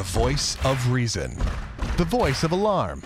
[0.00, 1.36] The voice of reason.
[1.98, 3.02] The voice of alarm.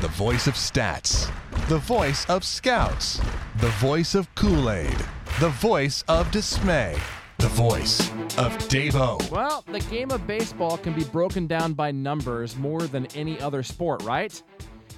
[0.00, 1.30] The voice of stats.
[1.68, 3.20] The voice of scouts.
[3.58, 4.96] The voice of Kool Aid.
[5.38, 6.96] The voice of dismay.
[7.36, 8.08] The voice
[8.38, 9.30] of Davo.
[9.30, 13.62] Well, the game of baseball can be broken down by numbers more than any other
[13.62, 14.42] sport, right?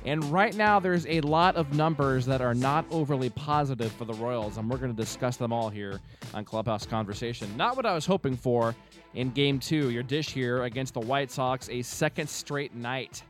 [0.05, 4.14] And right now, there's a lot of numbers that are not overly positive for the
[4.14, 6.01] Royals, and we're going to discuss them all here
[6.34, 7.57] on Clubhouse Conversation.
[7.57, 8.75] Not what I was hoping for
[9.15, 9.91] in Game Two.
[9.91, 13.23] Your dish here against the White Sox, a second straight night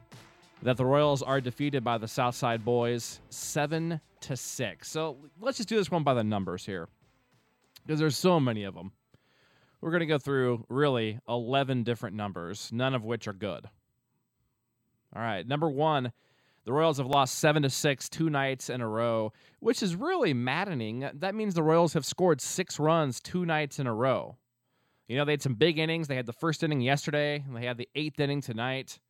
[0.63, 4.89] that the Royals are defeated by the Southside Boys, seven to six.
[4.89, 6.89] So let's just do this one by the numbers here,
[7.85, 8.93] because there's so many of them.
[9.83, 13.69] We're going to go through really 11 different numbers, none of which are good.
[15.15, 16.13] All right, number one.
[16.65, 20.33] The Royals have lost seven to six two nights in a row, which is really
[20.33, 21.09] maddening.
[21.15, 24.37] That means the Royals have scored six runs two nights in a row.
[25.09, 26.09] You know, they had some big innings.
[26.09, 29.01] They had the first inning yesterday, and they had the eighth inning tonight.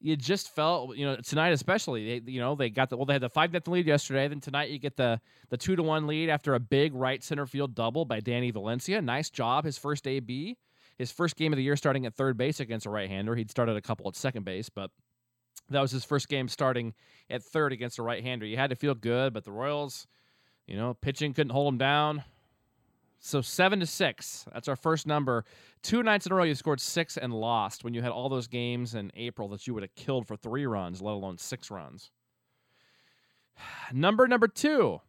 [0.00, 2.18] You just felt, you know, tonight especially.
[2.20, 4.26] They, you know, they got the well, they had the five nothing lead yesterday.
[4.26, 7.46] Then tonight you get the the two to one lead after a big right center
[7.46, 9.00] field double by Danny Valencia.
[9.02, 10.56] Nice job, his first AB,
[10.96, 13.36] his first game of the year, starting at third base against a right hander.
[13.36, 14.90] He'd started a couple at second base, but
[15.72, 16.94] that was his first game starting
[17.30, 18.46] at third against a right hander.
[18.46, 20.06] You had to feel good, but the Royals,
[20.66, 22.24] you know, pitching couldn't hold him down.
[23.24, 24.44] So seven to six.
[24.52, 25.44] That's our first number.
[25.82, 28.48] Two nights in a row, you scored six and lost when you had all those
[28.48, 32.10] games in April that you would have killed for three runs, let alone six runs.
[33.92, 35.00] Number number two.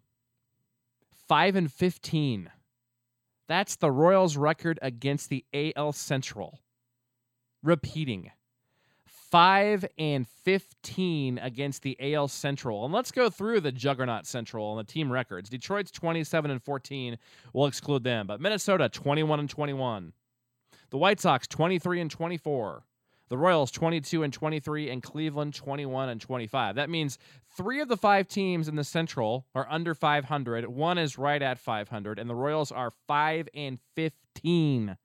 [1.27, 2.51] Five and fifteen.
[3.47, 6.59] That's the Royals' record against the AL Central.
[7.63, 8.31] Repeating.
[9.33, 12.85] 5 and 15 against the AL Central.
[12.85, 15.49] And let's go through the Juggernaut Central and the team records.
[15.49, 17.17] Detroit's 27 and 14.
[17.51, 18.27] We'll exclude them.
[18.27, 20.13] But Minnesota 21 and 21.
[20.91, 22.83] The White Sox 23 and 24.
[23.29, 26.75] The Royals 22 and 23 and Cleveland 21 and 25.
[26.75, 27.17] That means
[27.57, 30.67] 3 of the 5 teams in the Central are under 500.
[30.67, 34.95] One is right at 500 and the Royals are 5 and 15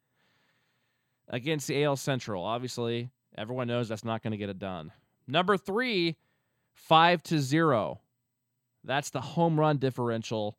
[1.28, 2.44] against the AL Central.
[2.44, 4.93] Obviously, Everyone knows that's not going to get it done.
[5.26, 6.16] Number three,
[6.72, 8.00] five to zero.
[8.84, 10.59] That's the home run differential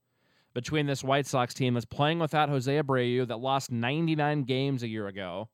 [0.53, 4.87] between this White Sox team that's playing without Jose Abreu that lost 99 games a
[4.87, 5.49] year ago.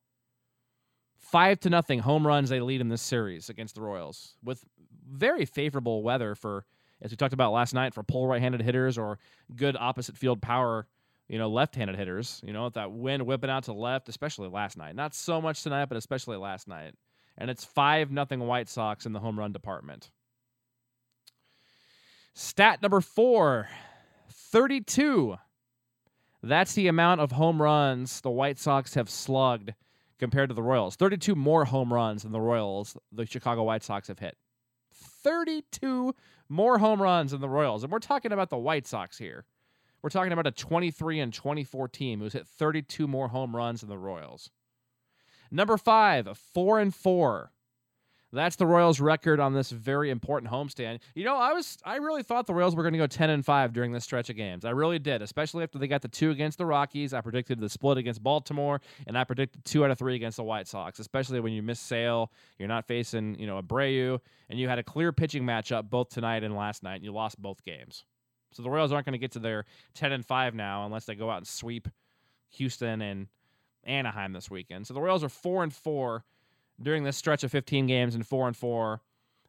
[1.17, 4.63] Five to nothing home runs they lead in this series against the Royals with
[5.09, 6.65] very favorable weather for,
[7.01, 9.17] as we talked about last night, for pull right-handed hitters or
[9.55, 10.87] good opposite field power
[11.27, 12.41] you know, left-handed hitters.
[12.45, 14.95] You know, that wind whipping out to left, especially last night.
[14.95, 16.93] Not so much tonight, but especially last night
[17.38, 20.12] and it's 5 nothing White Sox in the home run department.
[22.34, 23.69] Stat number 4,
[24.29, 25.38] 32.
[26.44, 29.73] That's the amount of home runs the White Sox have slugged
[30.19, 30.96] compared to the Royals.
[30.96, 34.38] 32 more home runs than the Royals the Chicago White Sox have hit.
[34.94, 36.13] 32
[36.47, 37.84] more home runs than the Royals.
[37.84, 39.46] And we're talking about the White Sox here.
[40.02, 43.90] We're talking about a 23 and 24 team who's hit 32 more home runs than
[43.90, 44.52] the Royals.
[45.55, 47.49] Number five, four and four.
[48.33, 50.99] That's the Royals' record on this very important homestand.
[51.13, 53.45] You know, I was I really thought the Royals were going to go 10 and
[53.45, 54.66] 5 during this stretch of games.
[54.66, 57.13] I really did, especially after they got the two against the Rockies.
[57.13, 60.43] I predicted the split against Baltimore, and I predicted two out of three against the
[60.43, 64.67] White Sox, especially when you miss Sale, you're not facing, you know, Abreu, and you
[64.67, 68.03] had a clear pitching matchup both tonight and last night, and you lost both games.
[68.51, 71.16] So the Royals aren't going to get to their 10 and 5 now unless they
[71.16, 71.87] go out and sweep
[72.49, 73.27] Houston and
[73.85, 74.88] Anaheim this weekend.
[74.88, 76.23] So the Royals are four and four
[76.81, 79.01] during this stretch of 15 games and four and four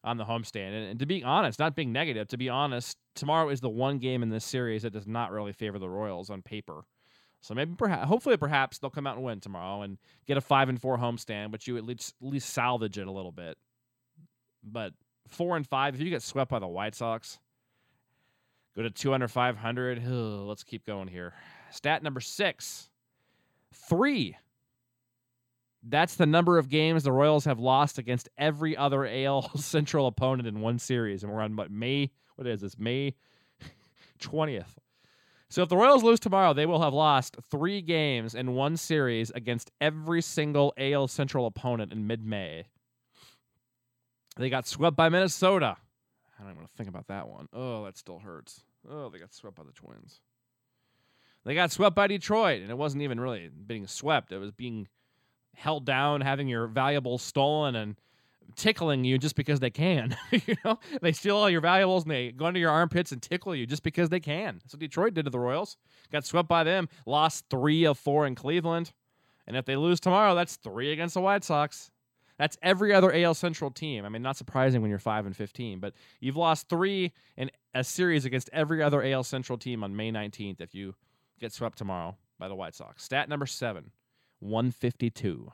[0.05, 0.69] on the homestand.
[0.69, 3.99] And, and, to be honest, not being negative, to be honest, tomorrow is the one
[3.99, 6.85] game in this series that does not really favor the Royals on paper.
[7.41, 10.69] So maybe, perhaps, hopefully, perhaps they'll come out and win tomorrow and get a five
[10.69, 13.59] and four homestand, but you at least at least salvage it a little bit.
[14.65, 14.95] But
[15.29, 17.39] four and five, if you get swept by the White Sox,
[18.75, 20.05] go to two under five hundred.
[20.05, 21.35] Let's keep going here.
[21.71, 22.89] Stat number six
[23.89, 24.37] Three.
[25.83, 30.49] That's the number of games the Royals have lost against every other AL Central opponent
[30.49, 31.23] in one series.
[31.23, 32.79] And we're on May what is this?
[32.79, 33.15] May
[34.21, 34.77] 20th.
[35.49, 39.31] So if the Royals lose tomorrow, they will have lost three games in one series
[39.31, 42.67] against every single AL Central opponent in mid-May.
[44.37, 45.77] They got swept by Minnesota.
[46.39, 47.49] I don't even want to think about that one.
[47.53, 48.61] Oh, that still hurts.
[48.89, 50.21] Oh, they got swept by the Twins.
[51.47, 54.33] They got swept by Detroit, and it wasn't even really being swept.
[54.33, 54.89] It was being
[55.55, 57.95] held down, having your valuables stolen, and
[58.57, 60.17] tickling you just because they can.
[60.33, 63.55] you know, they steal all your valuables and they go under your armpits and tickle
[63.55, 64.59] you just because they can.
[64.63, 65.77] That's what Detroit did to the Royals.
[66.11, 66.89] Got swept by them.
[67.07, 68.93] Lost three of four in Cleveland,
[69.47, 71.93] and if they lose tomorrow, that's three against the White Sox.
[72.39, 74.05] That's every other AL Central team.
[74.05, 77.83] I mean, not surprising when you're 5 and 15, but you've lost 3 in a
[77.83, 80.95] series against every other AL Central team on May 19th if you
[81.41, 83.03] get swept tomorrow by the White Sox.
[83.03, 83.91] Stat number 7,
[84.41, 85.53] 152.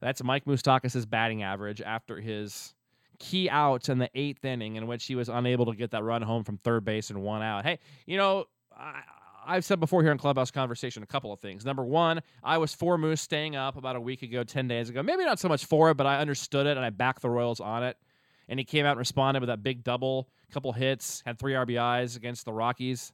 [0.00, 2.74] That's Mike Moustakas' batting average after his
[3.18, 6.22] key outs in the eighth inning, in which he was unable to get that run
[6.22, 7.64] home from third base and one out.
[7.64, 8.44] Hey, you know,
[8.76, 9.00] I,
[9.46, 11.64] I've said before here in Clubhouse Conversation a couple of things.
[11.64, 15.02] Number one, I was for Moose staying up about a week ago, 10 days ago.
[15.02, 17.60] Maybe not so much for it, but I understood it and I backed the Royals
[17.60, 17.96] on it.
[18.48, 22.16] And he came out and responded with that big double, couple hits, had three RBIs
[22.16, 23.12] against the Rockies.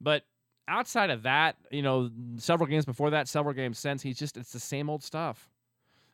[0.00, 0.22] But
[0.68, 4.52] outside of that, you know, several games before that, several games since, he's just, it's
[4.52, 5.50] the same old stuff.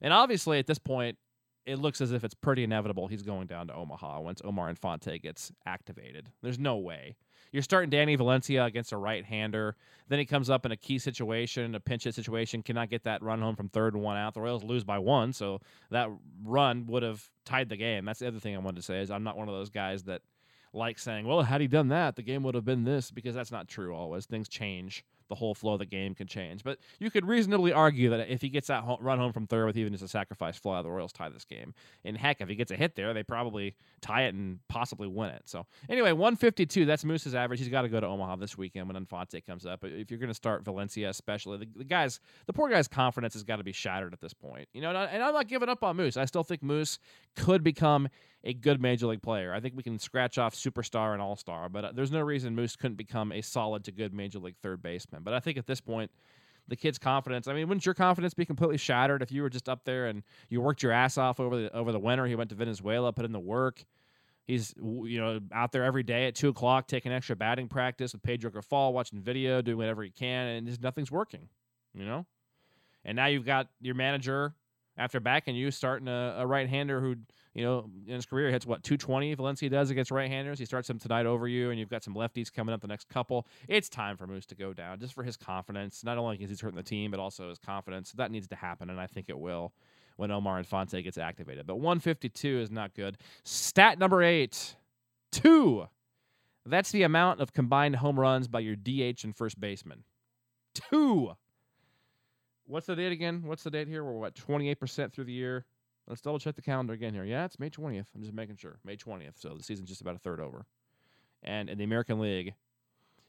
[0.00, 1.16] And obviously, at this point,
[1.64, 5.18] it looks as if it's pretty inevitable he's going down to Omaha once Omar Infante
[5.18, 6.28] gets activated.
[6.42, 7.16] There's no way.
[7.52, 9.76] You're starting Danny Valencia against a right hander.
[10.08, 13.22] Then he comes up in a key situation, a pinch hit situation, cannot get that
[13.22, 14.34] run home from third and one out.
[14.34, 15.60] The Royals lose by one, so
[15.90, 16.08] that
[16.42, 18.06] run would have tied the game.
[18.06, 20.04] That's the other thing I wanted to say is I'm not one of those guys
[20.04, 20.22] that
[20.72, 23.52] like saying, well, had he done that, the game would have been this, because that's
[23.52, 24.26] not true always.
[24.26, 26.62] Things change the whole flow of the game can change.
[26.62, 29.78] But you could reasonably argue that if he gets that run home from third with
[29.78, 31.72] even just a sacrifice fly, the Royals tie this game.
[32.04, 35.30] And heck, if he gets a hit there, they probably tie it and possibly win
[35.30, 35.40] it.
[35.46, 37.60] So anyway, 152, that's Moose's average.
[37.60, 39.80] He's got to go to Omaha this weekend when Infante comes up.
[39.80, 43.32] But if you're going to start Valencia, especially, the, the guy's, the poor guy's confidence
[43.32, 44.68] has got to be shattered at this point.
[44.74, 46.18] You know, and I'm not giving up on Moose.
[46.18, 46.98] I still think Moose
[47.36, 48.10] could become
[48.44, 49.52] a good major league player.
[49.54, 52.54] I think we can scratch off superstar and all star, but uh, there's no reason
[52.54, 55.22] Moose couldn't become a solid to good major league third baseman.
[55.22, 56.10] But I think at this point,
[56.68, 57.48] the kid's confidence.
[57.48, 60.22] I mean, wouldn't your confidence be completely shattered if you were just up there and
[60.48, 62.26] you worked your ass off over the over the winter?
[62.26, 63.84] He went to Venezuela, put in the work.
[64.44, 68.22] He's you know out there every day at two o'clock taking extra batting practice with
[68.22, 71.48] Pedro Grifol, watching video, doing whatever he can, and just nothing's working.
[71.94, 72.26] You know,
[73.04, 74.54] and now you've got your manager
[74.96, 77.16] after backing you starting a, a right-hander who
[77.54, 79.34] you know, in his career, hits what 220.
[79.34, 80.58] Valencia does against right-handers.
[80.58, 83.08] He starts him tonight over you, and you've got some lefties coming up the next
[83.08, 83.46] couple.
[83.68, 86.02] It's time for Moose to go down, just for his confidence.
[86.02, 88.12] Not only because he's hurting the team, but also his confidence.
[88.12, 89.72] That needs to happen, and I think it will
[90.16, 91.66] when Omar Infante gets activated.
[91.66, 93.18] But 152 is not good.
[93.44, 94.76] Stat number eight,
[95.30, 95.86] two.
[96.64, 100.04] That's the amount of combined home runs by your DH and first baseman.
[100.74, 101.32] Two.
[102.72, 103.42] What's the date again?
[103.44, 104.02] What's the date here?
[104.02, 105.66] We're what 28% through the year.
[106.06, 107.22] Let's double check the calendar again here.
[107.22, 108.06] Yeah, it's May 20th.
[108.14, 108.78] I'm just making sure.
[108.82, 109.34] May 20th.
[109.34, 110.64] So the season's just about a third over.
[111.42, 112.54] And in the American League,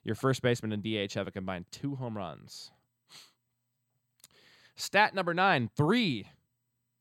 [0.06, 2.72] your first baseman and DH have a combined two home runs.
[4.78, 6.26] Stat number nine, three.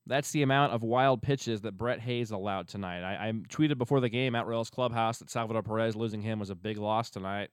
[0.05, 3.05] That's the amount of wild pitches that Brett Hayes allowed tonight.
[3.05, 6.51] I, I tweeted before the game at Royals Clubhouse that Salvador Perez losing him was
[6.51, 7.51] a big loss tonight.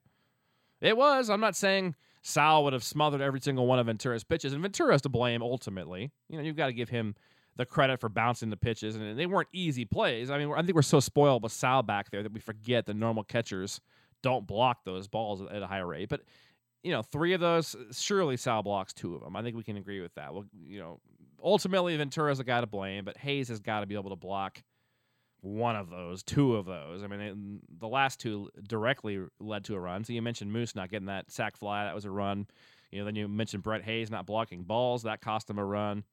[0.81, 1.29] It was.
[1.29, 1.93] I'm not saying
[2.29, 6.11] Sal would have smothered every single one of Ventura's pitches, and Ventura's to blame ultimately.
[6.29, 7.15] You know, you've got to give him
[7.55, 10.29] the credit for bouncing the pitches, and they weren't easy plays.
[10.29, 12.93] I mean, I think we're so spoiled with Sal back there that we forget the
[12.93, 13.81] normal catchers
[14.21, 16.09] don't block those balls at a high rate.
[16.09, 16.21] But
[16.83, 19.35] you know, three of those, surely Sal blocks two of them.
[19.35, 20.33] I think we can agree with that.
[20.33, 20.99] Well, you know,
[21.43, 24.61] ultimately Ventura's the guy to blame, but Hayes has got to be able to block
[25.41, 27.03] one of those, two of those.
[27.03, 30.03] I mean, it, the last two directly led to a run.
[30.03, 32.47] So you mentioned Moose not getting that sac fly, that was a run.
[32.91, 36.03] You know, then you mentioned Brett Hayes not blocking balls, that cost him a run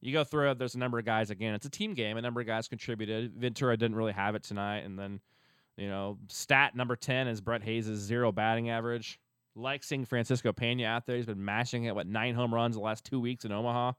[0.00, 0.58] you go through it.
[0.58, 1.30] There's a number of guys.
[1.30, 2.16] Again, it's a team game.
[2.16, 3.34] A number of guys contributed.
[3.34, 5.20] Ventura didn't really have it tonight, and then
[5.76, 9.18] you know, stat number ten is Brett Hayes' zero batting average.
[9.54, 11.16] Like seeing Francisco Pena out there.
[11.16, 11.94] He's been mashing it.
[11.94, 13.92] What nine home runs the last two weeks in Omaha.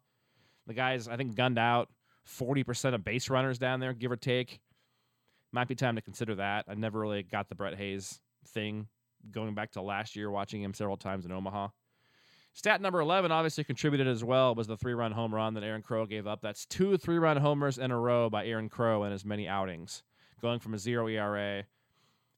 [0.67, 1.89] The guys, I think, gunned out
[2.25, 4.59] forty percent of base runners down there, give or take.
[5.51, 6.65] Might be time to consider that.
[6.67, 8.87] I never really got the Brett Hayes thing
[9.31, 11.69] going back to last year, watching him several times in Omaha.
[12.53, 15.81] Stat number 11 obviously contributed as well was the three run home run that Aaron
[15.81, 16.41] Crow gave up.
[16.41, 20.03] That's two three run homers in a row by Aaron Crow in as many outings,
[20.41, 21.63] going from a zero ERA.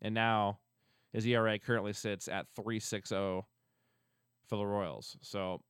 [0.02, 0.60] And now
[1.14, 3.44] his ERA currently sits at 3.60
[4.48, 5.18] for the Royals.
[5.22, 5.62] So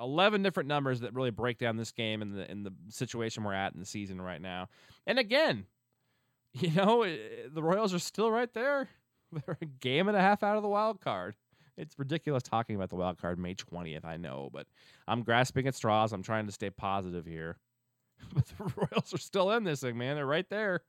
[0.00, 3.54] 11 different numbers that really break down this game and the in the situation we're
[3.54, 4.68] at in the season right now.
[5.06, 5.66] And again,
[6.52, 8.88] you know, the Royals are still right there.
[9.32, 11.34] They're a game and a half out of the wild card
[11.80, 14.04] it's ridiculous talking about the wild card May 20th.
[14.04, 14.66] I know, but
[15.08, 16.12] I'm grasping at straws.
[16.12, 17.56] I'm trying to stay positive here.
[18.34, 20.16] but the Royals are still in this thing, man.
[20.16, 20.82] They're right there.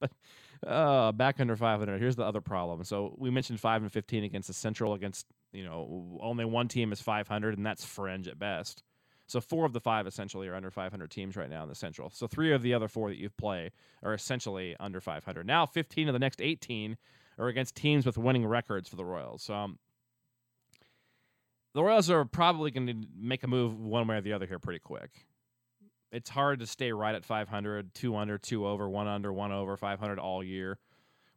[0.00, 0.12] but
[0.66, 2.00] uh, back under 500.
[2.00, 2.84] Here's the other problem.
[2.84, 6.92] So we mentioned 5 and 15 against the Central against, you know, only one team
[6.92, 8.82] is 500 and that's fringe at best.
[9.26, 12.10] So four of the five essentially are under 500 teams right now in the Central.
[12.10, 13.70] So three of the other four that you play
[14.02, 15.46] are essentially under 500.
[15.46, 16.96] Now 15 of the next 18
[17.38, 19.42] are against teams with winning records for the Royals.
[19.42, 19.78] So um,
[21.74, 24.58] the Royals are probably going to make a move one way or the other here
[24.58, 25.26] pretty quick.
[26.14, 29.76] It's hard to stay right at 500, two under, two over, one under, one over,
[29.76, 30.78] 500 all year.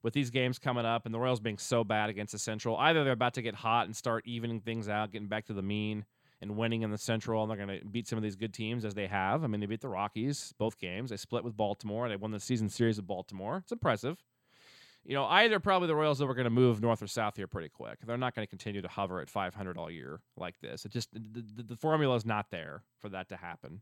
[0.03, 3.03] With these games coming up and the Royals being so bad against the Central, either
[3.03, 6.05] they're about to get hot and start evening things out, getting back to the mean
[6.39, 8.85] and winning in the Central, and they're going to beat some of these good teams
[8.85, 9.43] as they have.
[9.43, 11.09] I mean, they beat the Rockies both games.
[11.09, 12.07] They split with Baltimore.
[12.07, 13.57] They won the season series with Baltimore.
[13.57, 14.23] It's impressive
[15.07, 17.69] you know, either probably the Royals are going to move north or south here pretty
[17.69, 17.99] quick.
[18.05, 20.83] They're not going to continue to hover at 500 all year like this.
[20.83, 23.81] It just the, the, the formula is not there for that to happen.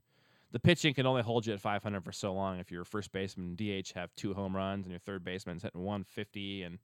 [0.56, 3.58] The pitching can only hold you at 500 for so long if your first baseman
[3.58, 6.80] DH have two home runs and your third baseman's hitting 150 and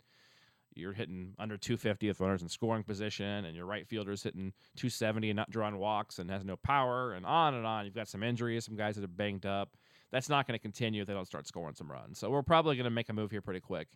[0.76, 5.30] you're hitting under 250 if runners in scoring position and your right fielder's hitting 270
[5.30, 7.86] and not drawing walks and has no power and on and on.
[7.86, 9.78] You've got some injuries, some guys that are banged up.
[10.12, 12.20] That's not going to continue if they don't start scoring some runs.
[12.20, 13.88] So we're probably going to make a move here pretty quick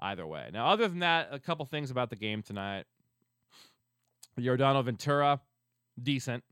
[0.00, 0.50] either way.
[0.52, 2.86] Now, other than that, a couple things about the game tonight.
[4.36, 5.40] Yordano Ventura,
[6.02, 6.42] decent.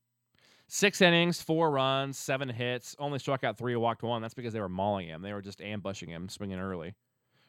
[0.71, 4.21] Six innings, four runs, seven hits, only struck out three, walked one.
[4.21, 5.23] That's because they were mauling him.
[5.23, 6.95] They were just ambushing him, swinging early,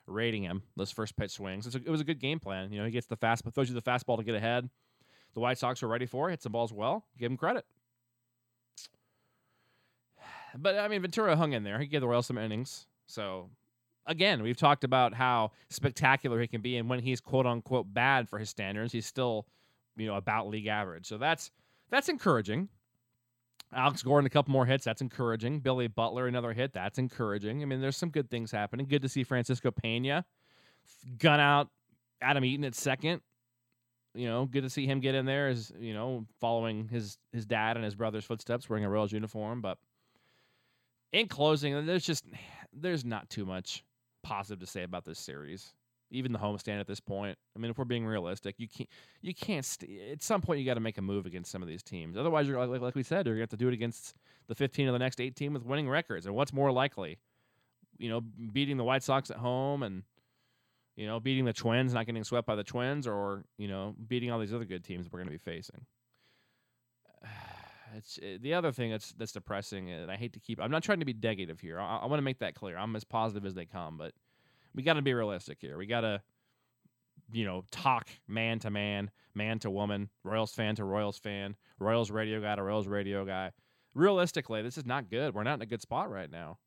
[0.08, 0.64] raiding him.
[0.78, 1.74] Those first pitch swings.
[1.76, 2.72] A, it was a good game plan.
[2.72, 4.70] You know, he gets the fast, throws you the fastball to get ahead.
[5.34, 7.04] The White Sox were ready for it, hit some balls well.
[7.18, 7.66] Give him credit.
[10.58, 11.78] But I mean, Ventura hung in there.
[11.78, 13.52] He gave the Royals some innings, so
[14.08, 18.28] again, we've talked about how spectacular he can be, and when he's quote unquote bad
[18.28, 19.46] for his standards, he's still,
[19.96, 21.06] you know, about league average.
[21.06, 21.52] So that's
[21.90, 22.70] that's encouraging.
[23.74, 24.86] Alex Gordon, a couple more hits.
[24.86, 25.60] That's encouraging.
[25.60, 26.74] Billy Butler, another hit.
[26.74, 27.62] That's encouraging.
[27.62, 28.88] I mean, there's some good things happening.
[28.88, 30.26] Good to see Francisco Pena
[31.18, 31.70] gun out
[32.22, 33.22] Adam Eaton at second.
[34.16, 37.46] You know, good to see him get in there as you know, following his his
[37.46, 39.62] dad and his brother's footsteps, wearing a Royals uniform.
[39.62, 39.78] But
[41.14, 42.26] in closing, there's just
[42.74, 43.84] there's not too much
[44.24, 45.74] positive to say about this series.
[46.12, 47.38] Even the homestand at this point.
[47.56, 48.90] I mean, if we're being realistic, you can't.
[49.22, 49.64] You can't.
[49.64, 52.18] St- at some point, you got to make a move against some of these teams.
[52.18, 54.16] Otherwise, you're like, like we said, you're going to have to do it against
[54.48, 56.26] the 15 of the next 18 with winning records.
[56.26, 57.20] And what's more likely?
[57.98, 60.04] You know, beating the White Sox at home and
[61.00, 64.32] you know, beating the Twins, not getting swept by the Twins, or you know, beating
[64.32, 65.86] all these other good teams that we're going to be facing.
[67.98, 70.62] It's uh, the other thing that's that's depressing, and I hate to keep.
[70.62, 71.80] I'm not trying to be negative here.
[71.80, 72.78] I, I want to make that clear.
[72.78, 74.14] I'm as positive as they come, but
[74.74, 75.78] we got to be realistic here.
[75.78, 76.22] We got to,
[77.32, 82.12] you know, talk man to man, man to woman, Royals fan to Royals fan, Royals
[82.12, 83.52] radio guy to Royals radio guy.
[83.94, 85.34] Realistically, this is not good.
[85.34, 86.60] We're not in a good spot right now.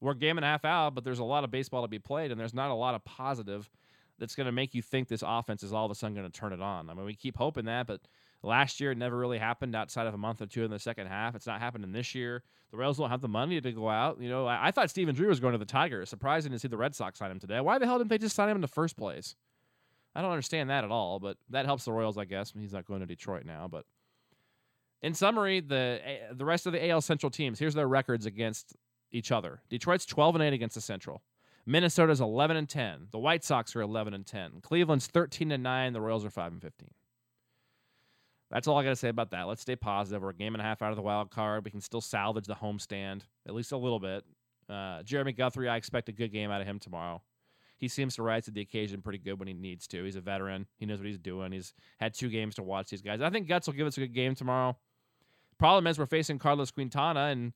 [0.00, 2.32] We're game and a half out, but there's a lot of baseball to be played,
[2.32, 3.70] and there's not a lot of positive
[4.18, 6.40] that's going to make you think this offense is all of a sudden going to
[6.40, 6.90] turn it on.
[6.90, 8.00] I mean, we keep hoping that, but
[8.44, 11.06] Last year, it never really happened outside of a month or two in the second
[11.06, 11.36] half.
[11.36, 12.42] It's not happening this year.
[12.72, 14.20] The Royals don't have the money to go out.
[14.20, 16.08] You know, I, I thought Stephen Drew was going to the Tigers.
[16.08, 17.60] Surprising to see the Red Sox sign him today.
[17.60, 19.36] Why the hell didn't they just sign him in the first place?
[20.14, 22.52] I don't understand that at all, but that helps the Royals, I guess.
[22.58, 23.84] He's not going to Detroit now, but
[25.02, 28.76] in summary, the eh, the rest of the AL Central teams, here's their records against
[29.10, 29.60] each other.
[29.68, 31.22] Detroit's 12 and 8 against the Central.
[31.66, 33.08] Minnesota's 11 and 10.
[33.10, 34.60] The White Sox are 11 and 10.
[34.62, 35.92] Cleveland's 13 and 9.
[35.92, 36.88] The Royals are 5 and 15.
[38.52, 39.48] That's all I got to say about that.
[39.48, 40.22] Let's stay positive.
[40.22, 41.64] We're a game and a half out of the wild card.
[41.64, 44.24] We can still salvage the homestand, at least a little bit.
[44.68, 47.22] Uh, Jeremy Guthrie, I expect a good game out of him tomorrow.
[47.78, 50.04] He seems to rise to the occasion pretty good when he needs to.
[50.04, 50.66] He's a veteran.
[50.76, 51.50] He knows what he's doing.
[51.50, 53.22] He's had two games to watch these guys.
[53.22, 54.76] I think Guts will give us a good game tomorrow.
[55.58, 57.54] Problem is, we're facing Carlos Quintana, and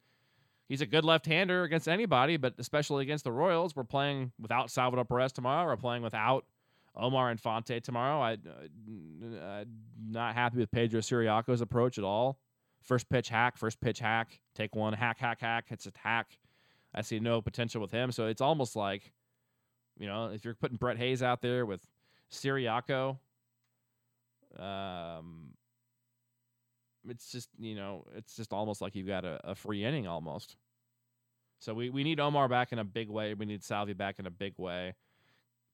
[0.69, 3.77] he's a good left-hander against anybody, but especially against the Royals.
[3.77, 5.67] We're playing without Salvador Perez tomorrow.
[5.67, 6.47] We're playing without
[6.97, 8.21] Omar Infante tomorrow.
[8.21, 9.65] I, am uh,
[10.09, 12.39] not happy with Pedro Ciriaco's approach at all.
[12.83, 15.67] First pitch hack, first pitch hack, take one, hack, hack, hack.
[15.71, 16.39] It's a hack.
[16.95, 18.13] I see no potential with him.
[18.13, 19.13] So it's almost like,
[19.99, 21.87] you know, if you're putting Brett Hayes out there with
[22.31, 23.19] Ciriaco,
[24.59, 25.51] um,
[27.09, 30.57] it's just you know, it's just almost like you've got a, a free inning almost.
[31.59, 33.35] So we, we need Omar back in a big way.
[33.35, 34.95] We need Salvi back in a big way.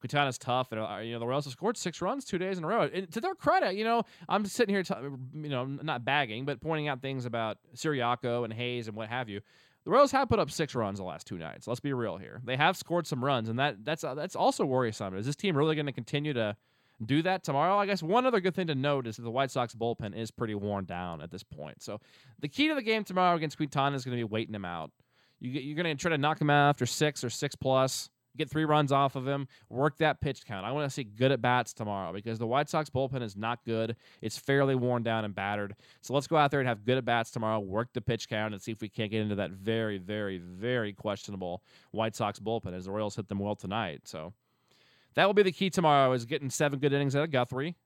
[0.02, 2.64] Quintana's tough, and uh, you know the Royals have scored six runs two days in
[2.64, 2.90] a row.
[2.92, 4.94] And to their credit, you know I'm sitting here, t-
[5.34, 9.28] you know, not bagging, but pointing out things about Ciriaco and Hayes and what have
[9.28, 9.40] you.
[9.84, 11.68] The Royals have put up six runs the last two nights.
[11.68, 12.40] Let's be real here.
[12.44, 15.16] They have scored some runs, and that that's uh, that's also worrisome.
[15.16, 16.56] Is this team really going to continue to
[17.04, 17.76] do that tomorrow?
[17.76, 20.32] I guess one other good thing to note is that the White Sox bullpen is
[20.32, 21.80] pretty worn down at this point.
[21.80, 22.00] So
[22.40, 24.90] the key to the game tomorrow against Quintana is going to be waiting him out.
[25.38, 28.50] You, you're going to try to knock him out after six or six plus get
[28.50, 30.64] three runs off of him, work that pitch count.
[30.64, 33.64] I want to see good at bats tomorrow because the White Sox bullpen is not
[33.64, 33.96] good.
[34.20, 35.74] It's fairly worn down and battered.
[36.00, 38.54] So let's go out there and have good at bats tomorrow, work the pitch count,
[38.54, 42.74] and see if we can't get into that very, very, very questionable White Sox bullpen
[42.74, 44.02] as the Royals hit them well tonight.
[44.04, 44.32] So
[45.14, 47.76] that will be the key tomorrow is getting seven good innings out of Guthrie.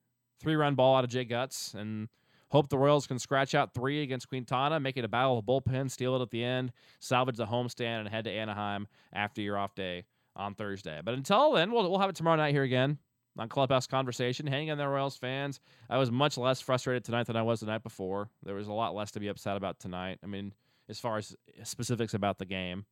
[0.40, 2.08] three run ball out of Jay Guts and
[2.50, 5.52] hope the Royals can scratch out three against Quintana, make it a battle of the
[5.52, 9.58] bullpen, steal it at the end, salvage the homestand, and head to Anaheim after your
[9.58, 10.04] off day
[10.36, 11.00] on Thursday.
[11.04, 12.98] But until then, we'll, we'll have it tomorrow night here again
[13.38, 14.46] on Clubhouse Conversation.
[14.46, 15.60] Hang in there, Royals fans.
[15.90, 18.30] I was much less frustrated tonight than I was the night before.
[18.42, 20.18] There was a lot less to be upset about tonight.
[20.22, 20.52] I mean,
[20.88, 22.86] as far as specifics about the game.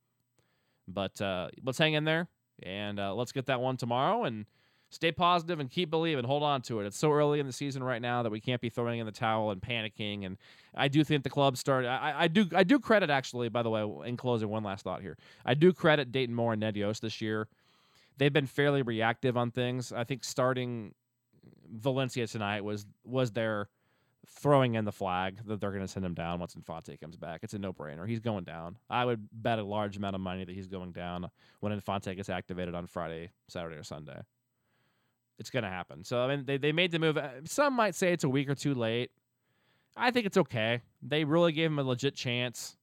[0.87, 2.27] But uh, let's hang in there
[2.61, 4.45] and uh, let's get that one tomorrow and
[4.95, 6.25] stay positive and keep believing.
[6.25, 6.85] Hold on to it.
[6.85, 9.11] It's so early in the season right now that we can't be throwing in the
[9.11, 10.25] towel and panicking.
[10.25, 10.37] And
[10.73, 11.89] I do think the club started.
[11.89, 12.47] I, I do.
[12.55, 13.49] I do credit actually.
[13.49, 15.17] By the way, in closing, one last thought here.
[15.45, 17.47] I do credit Dayton Moore and Ned Yost this year
[18.17, 19.91] they've been fairly reactive on things.
[19.91, 20.93] I think starting
[21.69, 23.69] Valencia tonight was was their
[24.27, 27.41] throwing in the flag that they're going to send him down once Infante comes back.
[27.43, 28.07] It's a no brainer.
[28.07, 28.77] He's going down.
[28.89, 32.29] I would bet a large amount of money that he's going down when Infante gets
[32.29, 34.19] activated on Friday, Saturday, or Sunday.
[35.37, 36.03] It's going to happen.
[36.03, 37.17] So I mean, they they made the move.
[37.45, 39.11] Some might say it's a week or two late.
[39.97, 40.81] I think it's okay.
[41.01, 42.75] They really gave him a legit chance.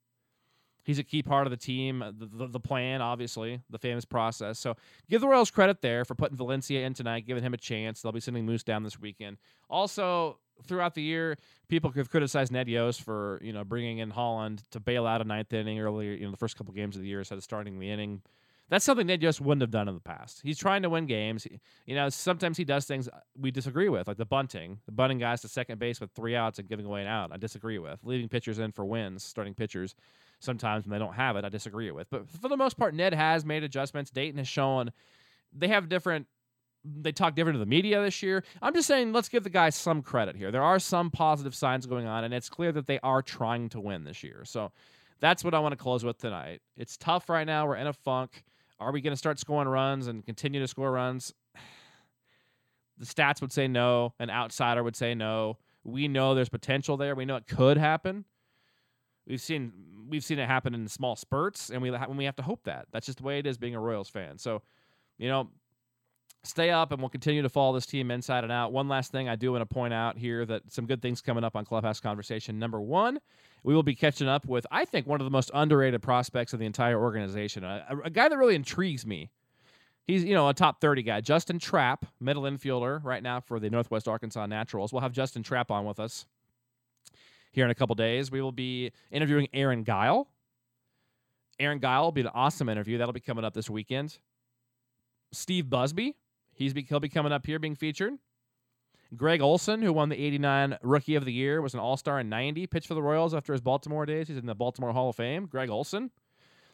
[0.85, 4.05] He's a key part of the team, uh, the, the, the, plan, obviously, the famous
[4.05, 4.59] process.
[4.59, 4.75] So
[5.09, 8.03] give the Royals credit there for putting Valencia in tonight, giving him a chance.
[8.03, 9.37] They'll be sending Moose down this weekend.
[9.71, 11.37] Also, throughout the year,
[11.69, 15.25] people have criticized Ned Yost for you know bringing in Holland to bail out a
[15.25, 17.79] ninth inning earlier, you know, the first couple games of the year instead of starting
[17.79, 18.23] the inning.
[18.69, 20.41] That's something Ned Yost wouldn't have done in the past.
[20.43, 21.47] He's trying to win games.
[21.85, 25.43] You know, sometimes he does things we disagree with, like the bunting, the bunting guys
[25.43, 27.33] to second base with three outs and giving away an out.
[27.33, 29.95] I disagree with leaving pitchers in for wins, starting pitchers
[30.43, 32.11] sometimes when they don't have it, I disagree with.
[32.11, 34.11] But for the most part, Ned has made adjustments.
[34.11, 34.93] Dayton has shown
[35.53, 36.27] they have different.
[36.85, 38.43] They talk different to the media this year.
[38.61, 40.51] I'm just saying, let's give the guys some credit here.
[40.51, 43.81] There are some positive signs going on, and it's clear that they are trying to
[43.81, 44.43] win this year.
[44.45, 44.73] So
[45.21, 46.61] that's what I want to close with tonight.
[46.77, 47.69] It's tough right now.
[47.69, 48.43] We're in a funk.
[48.83, 51.33] Are we going to start scoring runs and continue to score runs?
[52.99, 54.13] The stats would say no.
[54.21, 55.59] An outsider would say no.
[55.83, 57.17] We know there's potential there.
[57.17, 58.27] We know it could happen.
[59.27, 59.73] We've seen
[60.09, 62.87] we've seen it happen in small spurts, and we when we have to hope that
[62.93, 64.39] that's just the way it is being a Royals fan.
[64.39, 64.63] So,
[65.19, 65.49] you know,
[66.45, 68.73] stay up, and we'll continue to follow this team inside and out.
[68.73, 71.45] One last thing I do want to point out here that some good things coming
[71.45, 72.59] up on Clubhouse Conversation.
[72.59, 73.21] Number one,
[73.63, 76.59] we will be catching up with I think one of the most underrated prospects of
[76.59, 79.31] the entire organization, a, a guy that really intrigues me.
[80.05, 81.21] He's, you know, a top 30 guy.
[81.21, 84.93] Justin Trapp, middle infielder right now for the Northwest Arkansas Naturals.
[84.93, 86.27] We'll have Justin Trapp on with us
[87.53, 88.31] here in a couple days.
[88.31, 90.27] We will be interviewing Aaron Guiel.
[91.61, 92.99] Aaron Guiel will be an awesome interview.
[92.99, 94.19] That'll be coming up this weekend.
[95.31, 96.17] Steve Busby,
[96.55, 98.15] he's be, he'll be coming up here being featured.
[99.15, 102.29] Gregg Olson, who won the 89 Rookie of the Year, was an All Star in
[102.31, 104.29] 90, pitched for the Royals after his Baltimore days.
[104.29, 105.47] He's in the Baltimore Hall of Fame.
[105.47, 106.11] Gregg Olson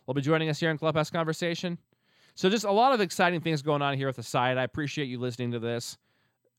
[0.06, 1.78] will be joining us here in Clubhouse Conversation.
[2.36, 4.56] So, just a lot of exciting things going on here with the site.
[4.56, 5.98] I appreciate you listening to this.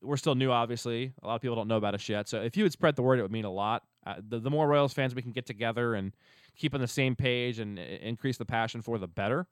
[0.02, 1.14] We're still new, obviously.
[1.22, 2.28] A lot of people don't know about us yet.
[2.28, 3.84] So, if you would spread the word, it would mean a lot.
[4.06, 6.12] Uh, the, the more Royals fans we can get together and
[6.56, 9.46] keep on the same page and uh, increase the passion for, the better.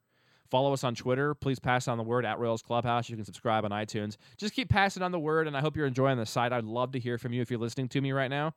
[0.49, 1.33] Follow us on Twitter.
[1.33, 3.09] Please pass on the word at Royals Clubhouse.
[3.09, 4.17] You can subscribe on iTunes.
[4.37, 6.51] Just keep passing on the word, and I hope you're enjoying the site.
[6.51, 8.53] I'd love to hear from you if you're listening to me right now.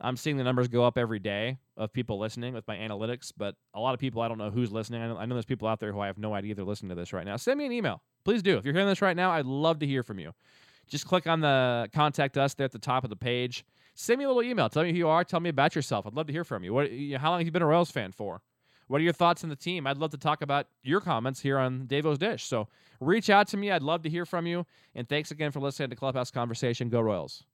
[0.00, 3.54] I'm seeing the numbers go up every day of people listening with my analytics, but
[3.74, 5.02] a lot of people I don't know who's listening.
[5.02, 6.88] I know, I know there's people out there who I have no idea they're listening
[6.88, 7.36] to this right now.
[7.36, 8.02] Send me an email.
[8.24, 8.56] Please do.
[8.56, 10.32] If you're hearing this right now, I'd love to hear from you.
[10.88, 13.64] Just click on the contact us there at the top of the page
[14.00, 14.68] send me a little email.
[14.68, 15.24] Tell me who you are.
[15.24, 16.06] Tell me about yourself.
[16.06, 16.72] I'd love to hear from you.
[16.72, 18.40] What, how long have you been a Royals fan for?
[18.90, 19.86] What are your thoughts on the team?
[19.86, 22.42] I'd love to talk about your comments here on Davo's Dish.
[22.44, 22.66] So
[23.00, 23.70] reach out to me.
[23.70, 24.66] I'd love to hear from you.
[24.96, 26.88] And thanks again for listening to Clubhouse Conversation.
[26.88, 27.44] Go Royals.